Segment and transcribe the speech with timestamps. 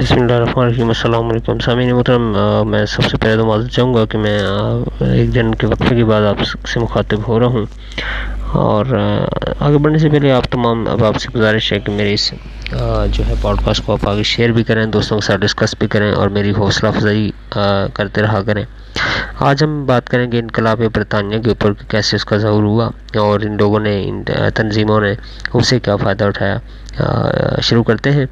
[0.00, 1.58] بسم اللہ الرحمن الرحیم، السلام علیکم.
[1.64, 2.22] سامعین محترم
[2.70, 4.38] میں سب سے پہلے تو معذرت چاہوں گا کہ میں
[5.06, 7.66] ایک دن کے وقفے کے بعد آپ سے مخاطب ہو رہا ہوں۔
[8.60, 8.86] اور
[9.58, 12.30] آگے بڑھنے سے پہلے آپ تمام، اب آپ سے گزارش ہے کہ میری اس
[13.12, 15.88] جو ہے پوڈ کاسٹ کو آپ آگے شیئر بھی کریں، دوستوں کے ساتھ ڈسکس بھی
[15.88, 17.30] کریں، اور میری حوصلہ افزائی
[17.94, 18.64] کرتے رہا کریں۔
[19.48, 22.88] آج ہم بات کریں گے انقلاب برطانیہ کے اوپر کیسے اس کا ظہور ہوا،
[23.18, 24.22] اور ان لوگوں نے، ان
[24.54, 25.14] تنظیموں نے
[25.54, 26.58] اسے کیا فائدہ اٹھایا۔
[27.62, 28.24] شروع کرتے ہیں۔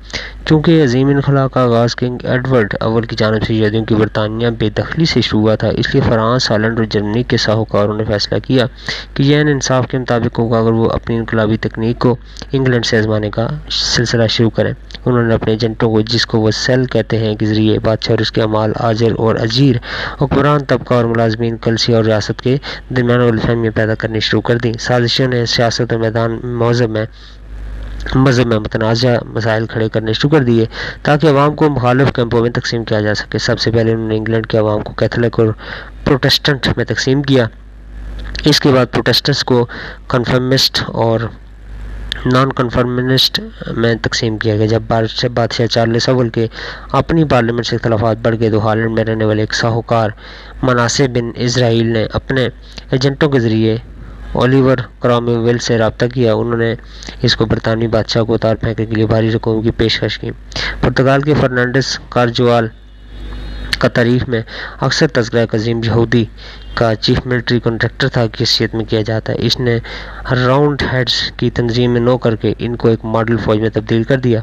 [0.48, 4.70] چونکہ عظیم انخلا کا آغاز کنگ ایڈورڈ اول کی جانب سے یہودیوں کی برطانیہ بے
[4.70, 8.39] دخلی سے شروع ہوا تھا، اس لیے فرانس، ہالینڈ اور جرمنی کے ساہوکاروں نے فیصلہ
[8.39, 8.66] کیا
[9.14, 12.16] کہ یہ انصاف کے مطابق ہوگا اگر وہ اپنی انقلابی تکنیک کو
[12.53, 14.72] انگلینڈ سے آزمانے کا سلسلہ شروع کریں۔
[15.04, 18.18] انہوں نے اپنے ایجنٹوں کو، جس کو وہ سیل کہتے ہیں، کے ذریعے بادشاہ اور
[18.18, 19.76] اس کے عمال آجر اور عجیر
[20.22, 22.56] حکمران، طبقہ اور ملازمین کلسی اور ریاست کے
[22.96, 27.04] درمیان الفہمیاں پیدا کرنی شروع کر دیں۔ سازشوں نے سیاست و میدان موضب میں
[28.14, 30.64] مذہب میں متنازع مسائل کھڑے کرنے شروع کر دیے
[31.03, 34.17] تاکہ عوام کو مخالف کیمپوں میں تقسیم کیا جا سکے۔ سب سے پہلے انہوں نے
[34.17, 35.48] انگلینڈ کے عوام کو کیتھولک اور
[36.05, 37.47] پروٹسٹنٹ میں تقسیم کیا۔
[38.45, 39.67] اس کے بعد پروٹسٹنٹس کو
[40.09, 41.20] کنفرمسٹ اور
[42.27, 43.41] نان کنفرمسٹ
[43.77, 44.83] میں تقسیم کیا گیا۔ جب
[45.34, 46.47] بادشاہ چارلس اول کے
[46.92, 50.11] اپنی پارلیمنٹ سے اختلافات بڑھ گئے تو ہالینڈ میں رہنے والے ایک ساہوکار
[50.62, 52.48] مناسب بن اسرائیل نے اپنے
[52.91, 53.77] ایجنٹوں کے ذریعے
[54.33, 56.75] اولیور کرامی سے رابطہ کیا۔ انہوں نے
[57.23, 60.31] اس کو برطانوی بادشاہ کو اتار پھینکنے کے لیے بھاری رقوم کی پیشکش کی۔
[60.81, 62.69] پرتگال کے فرنانڈس کارجوال
[63.79, 64.43] کا تاریخ میں
[64.81, 66.25] اکثر تذکرہ قزیم یہودی
[66.75, 69.79] کا چیف ملٹری کنٹریکٹر تھا کی حیثیت میں کیا جاتا ہے۔ اس نے
[70.47, 74.03] راؤنڈ ہیڈز کی تنظیم میں نو کر کے ان کو ایک ماڈل فوج میں تبدیل
[74.03, 74.41] کر دیا۔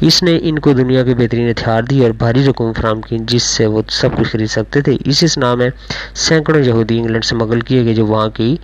[0.00, 3.42] اس نے ان کو دنیا کے بہترین ہتھیار دی اور بھاری رقوم فراہم کی جس
[3.42, 5.68] سے وہ سب کچھ خرید سکتے تھے۔ اس اسنا میں
[6.14, 8.54] سینکڑوں یہودی انگلینڈ سے مغل کیے گئے جو وہاں کی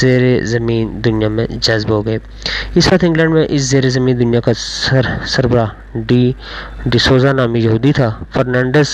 [0.00, 2.18] زیر زمین دنیا میں جذب ہو گئے۔
[2.74, 6.32] اس وقت انگلینڈ میں اس زیر زمین دنیا کا سر، سربراہ ڈی
[6.86, 8.10] ڈیسوزا نامی یہودی تھا۔
[8.56, 8.90] فرنانڈس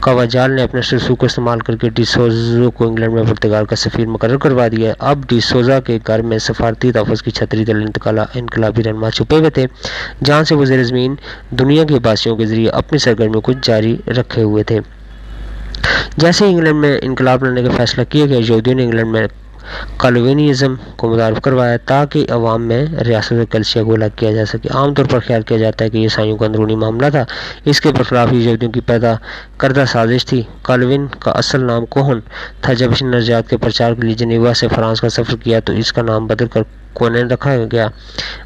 [0.00, 4.06] کاواجال نے اپنے سرسو کو استعمال کر کے ڈیسوزو کو انگلینڈ میں پرتگال کا سفیر
[4.06, 9.10] مقرر کروا دیا۔ اب ڈیسوزا کے گھر میں سفارتی تحفظ کی چھتری دل انقلابی رہنما
[9.10, 9.64] چھپے ہوئے تھے،
[10.24, 11.14] جہاں سے وہ زیر زمین
[11.58, 14.78] دنیا کے باسیوں کے ذریعے اپنی سرگرمیوں کو جاری رکھے ہوئے تھے۔
[16.16, 19.26] جیسے انگلینڈ میں انقلاب لانے کا فیصلہ کیا گیا، یہودیوں نے انگلینڈ میں
[19.96, 24.94] کالوینیزم کو متعارف کروایا تاکہ عوام میں ریاست کلسیہ کو الگ کیا جا سکے۔ عام
[24.94, 27.24] طور پر خیال کیا جاتا ہے کہ یہ عیسائیوں کا اندرونی معاملہ تھا۔
[27.64, 29.14] اس کے برخلاف یہودیوں کی پیدا
[29.56, 32.18] کردہ سازش تھی۔ کالوین کا اصل نام کوہن
[32.60, 35.60] تھا؟ جب اس نے نظریات کے پرچار کے لیے جنیوا سے فرانس کا سفر کیا
[35.60, 37.88] تو اس کا نام بدل کر کونین رکھا گیا۔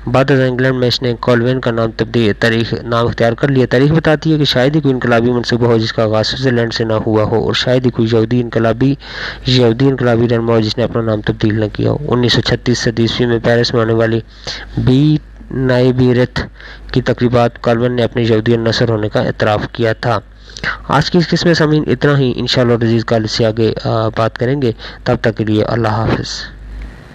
[0.07, 3.67] بعد از انگلینڈ میں اس نے کولوین کا نام تبدیل تاریخ، نام اختیار کر لیا۔
[3.71, 6.85] تاریخ بتاتی ہے کہ شاید ہی کوئی انقلابی منصوبہ ہو جس کا آغاز سوئٹزرلینڈ سے
[6.85, 8.95] نہ ہوا ہو اور شاید ہی کوئی یہودی انقلابی
[9.47, 12.79] یہودی انقلابی رہنما ہو جس نے اپنا نام تبدیل نہ کیا ہو۔ انیس سو چھتیس
[12.79, 14.21] سے عیسوی میں پیرس میں آنے والی
[14.79, 15.01] بی
[15.51, 16.41] نائی نائبیرت
[16.93, 20.19] کی تقریبات کالون نے اپنے یہودی نصر ہونے کا اعتراف کیا تھا۔
[20.89, 23.73] آج کی اس قسم سمین اتنا ہی۔ انشاءاللہ رضیز کال سے آگے
[24.17, 24.73] بات کریں گے۔
[25.05, 26.31] تب تک کے لیے اللہ حافظ۔